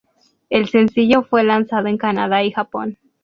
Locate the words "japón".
2.51-2.97